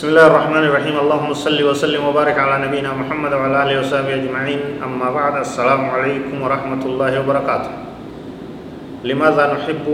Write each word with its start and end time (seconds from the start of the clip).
بسم 0.00 0.16
الله 0.16 0.26
الرحمن 0.32 0.64
الرحيم 0.64 0.96
اللهم 0.96 1.30
صل 1.36 1.60
وسلم 1.60 2.00
وبارك 2.00 2.32
على 2.32 2.64
نبينا 2.64 2.88
محمد 2.88 3.32
وعلى 3.36 3.56
اله 3.68 3.84
وصحبه 3.84 4.24
اجمعين 4.24 4.80
اما 4.80 5.12
بعد 5.12 5.44
السلام 5.44 5.92
عليكم 5.92 6.40
ورحمه 6.40 6.82
الله 6.88 7.12
وبركاته 7.20 7.72
لماذا 9.04 9.44
نحب 9.60 9.86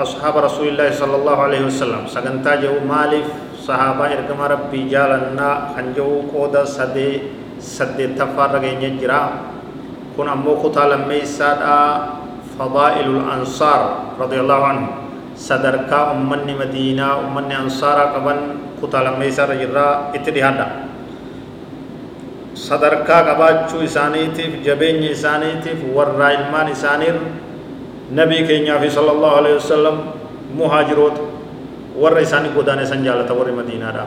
اصحاب 0.00 0.34
رسول 0.40 0.72
الله 0.72 0.88
صلى 0.96 1.16
الله 1.20 1.36
عليه 1.36 1.62
وسلم 1.68 2.08
سغنتا 2.08 2.64
جو 2.64 2.80
مالف 2.80 3.28
صحابه 3.60 4.08
ارغم 4.08 4.40
ربي 4.40 4.88
جالنا 4.88 5.76
خنجو 5.76 6.32
قودا 6.32 6.64
سدي 6.64 7.20
سدي 7.60 8.16
تفرغ 8.16 8.64
نجرا 8.64 9.22
كن 10.16 10.28
امو 10.32 10.64
لميسادا 10.64 11.76
فضائل 12.56 13.06
الانصار 13.20 13.80
رضي 14.16 14.38
الله 14.40 14.60
عنهم 14.64 14.99
sadarkaa 15.46 16.04
ummanni 16.14 16.54
madiinaa 16.60 17.14
ummanni 17.24 17.54
ansaaraa 17.62 18.12
qaban 18.14 18.38
kutaa 18.80 19.02
lammeessaarra 19.06 19.56
jirraa 19.62 19.92
itti 20.18 20.30
dhihaadha 20.36 20.66
sadarkaa 22.66 23.20
qabaachuu 23.28 23.82
isaaniitiif 23.88 24.52
jabeenya 24.66 25.10
isaaniitiif 25.16 25.80
warraa 25.96 26.30
ilmaan 26.38 26.68
isaaniir 26.76 27.16
nabii 28.18 28.42
keenyaa 28.50 28.78
fi 28.84 28.88
sala 28.96 29.10
allahu 29.16 29.36
alaihi 29.40 29.56
wasallam 29.60 29.96
muhaajiroota 30.60 31.22
warra 32.02 32.20
isaanii 32.28 32.52
godaane 32.58 32.84
san 32.92 33.00
jaalata 33.08 33.32
warri 33.40 33.54
madiinaadha 33.60 34.04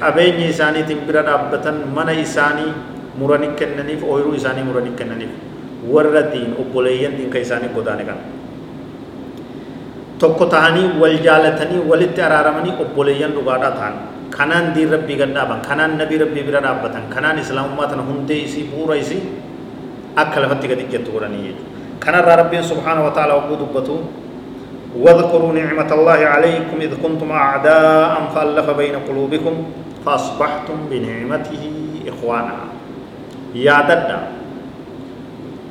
qabeenyi 0.00 0.44
isaaniitiin 0.54 1.00
bira 1.08 1.22
dhaabbatan 1.30 1.76
mana 1.96 2.12
isaanii 2.26 2.70
muranii 3.20 3.52
kennaniif 3.62 4.00
ooyiruu 4.12 4.34
isaanii 4.42 4.64
muranii 4.68 4.94
kennaniif 5.00 5.32
warra 5.94 6.22
diin 6.34 6.50
obboleeyyan 6.62 7.14
diinka 7.18 7.38
isaanii 7.46 7.70
godaane 7.76 8.04
kana 8.10 8.22
tokko 10.22 10.46
tahanii 10.54 10.88
wal 11.02 11.16
jaalatanii 11.26 11.82
walitti 11.90 12.20
araaramanii 12.28 12.74
obboleeyyan 12.84 13.32
dhugaadhaa 13.36 13.72
ta'an 13.78 13.94
kanaan 14.36 14.66
diin 14.74 14.90
rabbii 14.94 15.18
gad 15.20 15.32
dhaaban 15.36 15.60
kanaan 15.68 15.98
nabii 16.00 16.18
rabbii 16.24 16.44
bira 16.48 16.60
dhaabbatan 16.66 17.04
kanaan 17.14 17.38
islaamummaa 17.44 17.90
tana 17.92 18.04
hundee 18.10 18.40
isii 18.46 18.64
bu'uura 18.70 18.96
isii 19.02 19.22
akka 20.22 20.38
lafatti 20.44 20.66
gad 20.72 20.80
ijjattu 20.86 21.10
godhanii 21.14 21.42
jechuudha 21.46 22.00
kanarraa 22.04 22.36
rabbiin 22.42 22.64
subhaanahu 22.72 23.06
wa 23.08 23.14
ta'ala 23.18 23.34
wagguu 23.40 23.58
dubbatu 23.64 23.96
واذكروا 25.04 25.52
نعمة 25.56 25.90
الله 25.98 26.20
عليكم 26.34 26.76
إذ 26.86 26.92
كنتم 27.02 27.28
أعداء 27.32 28.12
فألف 28.34 28.66
بين 28.80 28.94
قلوبكم 29.08 29.54
فأصبحتم 30.04 30.76
بنعمته 30.90 31.64
إخوانا 32.12 32.56
يا 33.56 33.80
ددا 33.88 34.18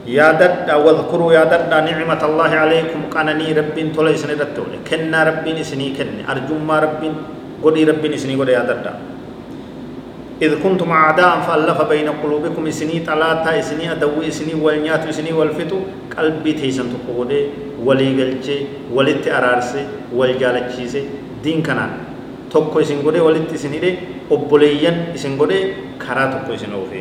yaadadha 0.06 0.78
wadkuruu 0.78 1.32
yaadadha 1.38 1.82
nicmata 1.86 2.26
allaahi 2.26 2.56
calaykum 2.56 3.02
qananii 3.14 3.54
rabbiin 3.54 3.94
tola 3.96 4.12
isin 4.12 4.34
irratti 4.36 4.62
oole 4.62 4.78
kennaa 4.90 5.24
rabbiin 5.30 5.58
isinii 5.64 5.92
kenne 5.98 6.26
arjummaa 6.34 6.80
rabbiin 6.88 7.16
godhii 7.64 7.86
rabbiin 7.92 8.14
isinii 8.20 8.38
godhe 8.44 8.54
yaadadha 8.60 8.94
إذ 10.42 10.58
كنتم 10.64 10.90
أعداء 10.92 11.34
فألف 11.46 11.82
بين 11.86 12.10
قلوبكم 12.24 12.68
إسني 12.68 13.06
طلاتا 13.06 13.60
إسني 13.62 13.92
أدوي 13.94 14.26
إسني 14.28 14.54
والنيات 14.58 15.06
إسني 15.06 15.34
والفتو 15.38 15.78
قلبي 16.18 16.54
تيسن 16.58 16.90
تقودي 16.94 17.42
ولي 17.86 18.10
قلچي 18.18 18.58
ولت 18.90 19.28
أرارسي 19.30 19.84
والجالچيسي 20.18 21.02
دين 21.46 21.62
كنان 21.62 21.92
tokko 22.50 22.82
isin 22.82 23.00
godhe 23.06 23.22
walitti 23.22 23.56
isin 23.56 23.72
hidhe 23.78 23.92
obboleeyyan 24.34 25.16
isin 25.16 25.38
godhe 25.38 25.60
karaa 26.02 26.28
tokko 26.34 26.58
isin 26.58 26.74
oofe 26.74 27.00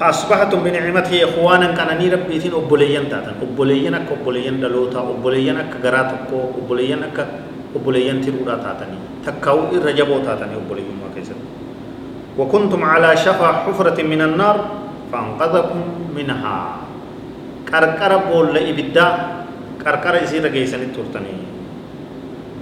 فأصبحتم 0.00 0.58
بنعمته 0.64 1.12
إخوانا. 1.28 1.76
كانني 1.76 2.08
ربيتين 2.08 2.56
أبوليين 2.56 3.12
تاتن 3.12 3.36
أبوليين 3.44 3.94
أك 3.94 4.08
أبوليين 4.16 4.56
دلوتا. 4.64 5.00
أبوليين 5.00 5.56
أك 5.60 5.72
غراتكو 5.84 6.64
أبوليين 6.64 7.02
أك 7.12 7.18
أبوليين 7.76 8.24
تيرودا 8.24 8.56
تاتني. 8.64 8.98
تكاو 9.28 9.76
الرجبو 9.76 10.24
تاتني 10.24 10.56
أبوليين 10.56 10.96
ما 11.04 11.12
كيسر 11.12 11.36
وكنتم 12.38 12.80
على 12.84 13.16
شفا 13.16 13.48
حفرة 13.68 13.98
من 14.02 14.20
النار 14.22 14.56
فأنقذكم 15.12 15.80
منها. 16.16 16.58
كركر 17.68 18.12
بول 18.16 18.56
إبدا 18.56 19.06
كركر 19.84 20.14
يصير 20.22 20.46
جيسني 20.48 20.86
تورتني. 20.96 21.34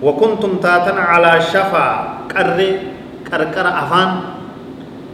وكنتم 0.02 0.52
تاتن 0.58 0.98
على 0.98 1.32
شفا 1.40 1.86
كر 2.32 2.58
كركر 3.30 3.66
أفان. 3.82 4.10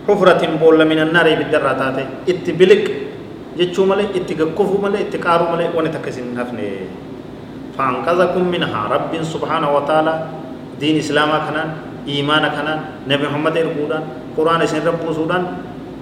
حفرة 0.08 0.42
بول 0.60 0.84
من 0.84 0.98
النار 0.98 1.26
بالدرة 1.38 1.72
تاتي. 1.80 2.04
اتبلك 2.28 2.84
جتشو 3.58 3.82
ملي 3.88 4.04
اتقفوا 4.18 4.78
ملي 4.84 4.98
اتقاروا 5.08 5.48
ملي 5.56 5.66
ونتكسن 5.76 6.36
نفني. 6.36 6.68
فأنقذكم 7.78 8.44
منها. 8.54 8.80
رب 8.94 9.12
سبحانه 9.22 9.68
وتعالى 9.76 10.14
دين 10.80 10.96
إسلام 10.98 11.30
كنان 11.46 11.68
إيمان 12.04 12.44
كنان 12.52 12.78
نبي 13.08 13.24
محمد 13.24 13.56
إرقودان 13.56 14.02
قرآن 14.36 14.60
سن 14.66 14.84
رب 14.84 15.04
سودان 15.08 15.42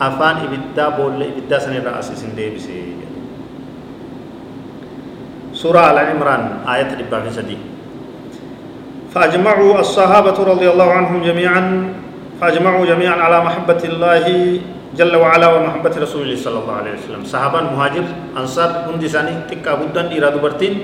أفان 0.03 0.37
إبدا 0.45 0.87
بول 0.99 1.23
إبدا 1.23 1.59
سن 1.62 1.75
رأس 1.79 2.09
سن 2.19 2.35
ديبسي 2.35 2.99
سورة 5.55 5.79
على 5.79 6.01
عمران 6.11 6.67
آية 6.67 6.91
ربا 6.99 7.21
في 7.23 7.31
سدي. 7.31 7.59
فأجمعوا 9.15 9.81
الصحابة 9.81 10.39
رضي 10.41 10.67
الله 10.73 10.89
عنهم 10.91 11.23
جميعا. 11.23 11.62
فأجمعوا 12.43 12.87
جميعا 12.91 13.23
على 13.23 13.39
محبة 13.39 13.83
الله 13.87 14.27
جل 14.99 15.15
وعلا 15.15 15.47
ومحبة 15.55 15.95
رسول 15.95 16.27
الله 16.27 16.43
صلى 16.43 16.59
الله 16.59 16.75
عليه 16.75 16.93
وسلم. 16.99 17.23
صحابا 17.23 17.71
مهاجر 17.71 18.35
أنصار 18.35 18.91
هندي 18.91 19.07
ساني 19.07 19.47
تكا 19.47 19.79
بدن 19.79 20.11
إرادو 20.11 20.43
برتين 20.43 20.75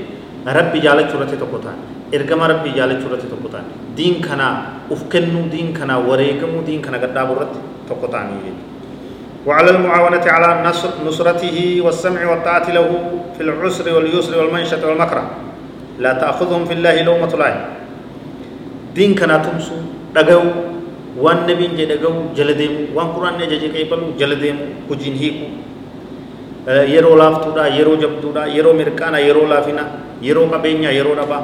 ربي 0.47 0.79
جالة 0.79 1.11
شرطة 1.11 1.35
تقوتان. 1.35 1.77
إرقام 2.15 2.41
ربي 2.41 2.71
جالة 2.79 3.03
شرطة 3.03 3.27
تقوتان. 3.27 3.65
دين 3.99 4.23
كنا 4.23 4.49
أفكنو 4.87 5.51
دين 5.51 5.75
كنا 5.75 5.99
وريقمو 5.99 6.63
دين 6.63 6.79
كنا 6.79 7.03
قد 7.03 7.11
دابرت 7.11 7.53
تقوتان. 7.91 8.27
وعلى 9.43 9.71
المعاونة 9.71 10.25
على 10.31 10.49
نصر 10.63 11.03
نصرته 11.03 11.83
والسمع 11.83 12.23
والطاعة 12.31 12.71
له 12.71 12.89
في 13.35 13.43
العسر 13.43 13.87
واليسر 13.95 14.39
والمنشة 14.39 14.79
والمكره. 14.79 15.25
لا 15.99 16.13
تأخذهم 16.23 16.71
في 16.71 16.79
الله 16.79 17.03
لومة 17.03 17.33
لائم 17.35 17.61
دين 18.95 19.19
كنا 19.19 19.43
تمسو 19.43 19.75
دقو 20.15 20.78
waan 21.25 21.41
nabiin 21.49 21.73
jedhe 21.81 21.97
gahu 22.05 22.21
jala 22.39 22.55
deemu 22.61 22.81
waan 22.97 23.09
quraanni 23.15 23.43
ajaje 23.49 23.69
qeebalu 23.77 24.07
jala 24.21 24.37
deemu 24.45 24.65
hojiin 24.91 25.17
hiiku 25.23 25.47
yeroo 26.95 27.17
laaftuudha 27.23 27.65
yeroo 27.79 27.97
jabduudha 28.03 28.43
yeroo 28.57 28.75
mirqaana 28.81 29.19
yeroo 29.29 29.47
laafina 29.53 29.85
yeroo 30.27 30.47
qabeenya 30.55 30.91
yeroo 30.99 31.15
dhabaa 31.21 31.43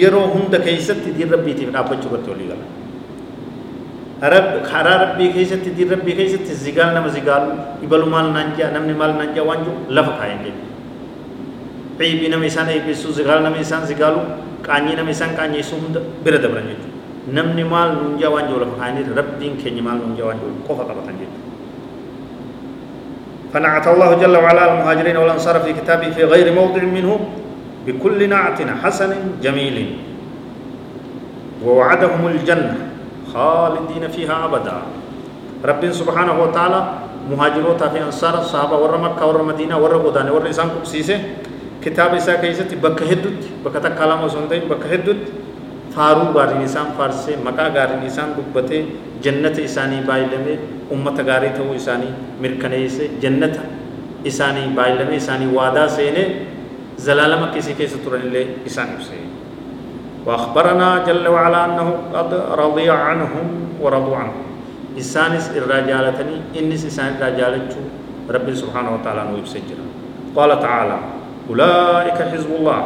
yeroo 0.00 0.26
hunda 0.34 0.58
keessatti 0.66 1.10
diin 1.16 1.30
rabbiitiif 1.36 1.68
dhaabbachuu 1.76 2.08
irratti 2.12 2.30
walii 2.34 2.48
gala 2.52 2.64
karaa 4.70 4.96
rabbii 5.04 5.30
keessatti 5.36 5.70
diin 5.76 5.90
rabbii 5.94 6.14
keessatti 6.20 6.52
zigaal 6.64 6.90
nama 6.98 7.08
zigaalu 7.16 7.50
ibalu 7.86 8.06
maal 8.14 8.28
naan 8.36 8.50
jaa 8.58 8.70
namni 8.76 8.94
maal 9.00 9.12
naan 9.18 9.30
jaa 9.36 9.44
waan 9.50 9.60
jiru 9.66 9.76
lafa 9.98 10.12
kaayan 10.20 10.40
jedhe 10.46 10.62
ciibii 11.98 12.30
nama 12.34 12.44
isaan 12.52 12.68
eebbisuu 12.76 13.12
zigaal 13.18 13.40
nama 13.46 13.56
isaan 13.64 13.84
zigaalu 13.90 14.20
qaanyii 14.68 14.96
nama 15.00 15.10
isaan 15.16 15.32
qaanyeessuu 15.38 15.78
hunda 15.84 16.00
bira 16.24 16.38
dabran 16.44 16.66
jechuudha 16.70 16.91
namni 17.30 17.62
maal 17.64 17.94
nuun 18.00 18.18
jaa 18.18 18.30
waan 18.34 18.46
jiru 18.50 18.60
lafa 18.64 18.76
kaayanii 18.80 19.14
rabbiin 19.14 19.54
keenya 19.62 19.82
maal 19.86 19.98
nuun 20.02 20.16
jaa 20.18 20.26
waan 20.30 20.38
jiru 20.42 20.54
qofa 20.68 20.84
qabatan 20.90 21.16
jechuudha 21.22 21.50
فنعت 23.52 23.84
الله 23.88 24.10
جل 24.16 24.32
وعلا 24.36 24.62
المهاجرين 24.72 25.16
والأنصار 25.16 25.60
في 25.60 25.72
كتابه 25.76 26.10
في 26.16 26.24
غير 26.24 26.56
موضع 26.56 26.82
منه 26.88 27.20
بكل 27.86 28.28
نعت 28.28 28.58
حسن 28.82 29.12
جميل 29.44 29.76
ووعدهم 31.64 32.22
الجنة 32.32 32.76
خالدين 33.34 34.08
فيها 34.08 34.44
أبدا 34.48 34.76
رب 35.64 35.82
سبحانه 35.92 36.34
وتعالى 36.42 36.80
مهاجروتا 37.30 37.88
في 37.92 37.98
أنصار 38.02 38.40
الصحابة 38.40 38.76
ورا 38.80 38.98
مكة 38.98 39.20
ورا 39.20 39.42
مدينة 39.42 39.76
ورا 39.78 39.98
غدان 40.00 40.32
ورا 40.32 40.48
إسان 40.48 40.68
كبسيسة 40.80 41.20
كتاب 41.84 42.14
إسا 42.14 42.40
كيسة 42.40 42.72
بك 42.82 43.02
هدد 43.04 43.36
بك 43.68 43.74
تكلم 43.84 44.18
وسنتين 44.24 44.64
بك 44.64 44.82
هدد 44.88 45.18
faaruu 45.94 46.28
gaariin 46.36 46.62
isaan 46.68 46.92
faarsee 46.98 47.36
maqaa 47.46 47.70
gaariin 47.76 48.06
isaan 48.10 48.30
dubbate 48.36 48.78
jannata 49.24 49.60
isaanii 49.68 50.02
baay'ilame 50.08 50.54
ummata 50.94 51.22
gaarii 51.30 51.52
ta'uu 51.58 51.74
isaanii 51.80 52.12
mirkaneesse 52.44 53.04
jannata 53.24 53.60
isaanii 54.30 54.68
baay'ilame 54.78 55.14
isaanii 55.22 55.50
waadaa 55.58 55.88
seenee 55.98 56.26
zalaalama 57.06 57.46
akkasii 57.50 57.74
keessa 57.80 57.98
turan 58.04 58.22
illee 58.28 58.46
isaan 58.70 58.90
ibse 58.96 59.16
وأخبرنا 60.26 60.88
جل 61.06 61.28
وعلا 61.28 61.64
أنه 61.64 61.88
قد 62.14 62.30
رضي 62.62 62.90
عنهم 62.90 63.46
ورضوا 63.82 64.16
عنه 64.16 64.34
إسانس 64.98 65.50
الرجالتني 65.58 66.36
إنس 66.58 66.82
إسان 66.86 67.18
الرجالة 67.18 67.74
رب 68.30 68.46
سبحانه 68.54 68.90
وتعالى 68.94 69.22
نويب 69.30 69.46
سجرا 69.54 69.86
قال 70.36 70.50
تعالى 70.60 70.98
أولئك 71.50 72.18
حزب 72.32 72.50
الله 72.58 72.80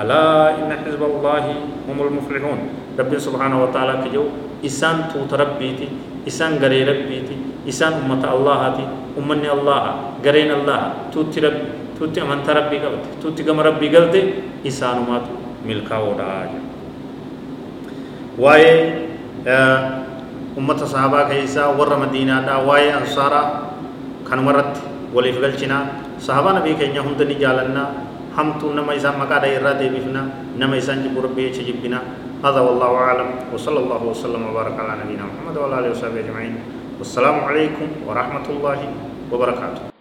ألا 0.00 0.58
إن 0.58 0.70
حزب 0.82 1.02
الله 1.02 1.44
هم 1.88 1.98
المفلحون. 1.98 2.60
رب 2.94 3.12
سبحانه 3.18 3.58
وتعالى 3.58 3.94
كجو 4.06 4.24
إسان 4.62 5.10
توت 5.10 5.34
ربيتي 5.34 5.88
إسان 6.30 6.62
غري 6.62 6.86
ربيتي 6.86 7.66
إسان 7.66 8.06
أمة 8.06 8.22
الله 8.22 8.54
هاتي 8.54 8.84
أمني 9.18 9.50
الله 9.50 9.82
غرين 10.22 10.50
الله 10.62 10.80
توت 11.10 11.34
رب 11.42 11.58
توت 11.98 12.14
أمانت 12.18 12.46
ربي 12.46 12.78
قلت 12.78 13.04
توت 13.18 13.38
قم 13.42 13.58
ربي 13.58 13.86
قلت 13.90 14.14
إسان 14.62 15.02
أمات 15.02 15.26
ملكا 15.66 15.96
وداج. 15.98 16.50
واي 18.38 18.66
أمة 20.58 20.80
صحابة 20.86 21.18
كيسا 21.28 21.74
ور 21.74 21.90
مدينة 21.98 22.46
دا 22.46 22.62
واي 22.62 22.94
أنصارا 22.94 23.42
كان 24.30 24.38
مرت 24.38 24.74
وليف 25.14 25.36
قلچنا 25.42 25.78
صحابة 26.22 26.50
نبي 26.62 26.78
كينيا 26.78 27.02
هندني 27.02 27.34
جالنا 27.42 27.84
همتو 28.34 28.74
نما 28.74 28.96
إسان 28.98 29.14
مقادة 29.14 29.46
إرادة 29.62 29.86
بفنا 29.94 30.22
نما 30.58 30.78
إسان 30.78 31.06
جبور 31.06 31.26
بيه 31.38 31.54
چجبنا 31.54 32.02
هذا 32.42 32.60
والله 32.60 32.90
أعلم. 32.98 33.28
وصلى 33.54 33.78
الله 33.78 34.02
وسلم 34.10 34.42
وبارك 34.50 34.74
على 34.74 34.92
نبينا 35.06 35.22
محمد 35.22 35.54
وعلى 35.56 35.74
آله 35.78 35.90
وصحبه 35.94 36.20
أجمعين. 36.26 36.54
والسلام 36.98 37.46
عليكم 37.46 37.88
ورحمة 38.10 38.46
الله 38.50 38.78
وبركاته. 39.32 39.93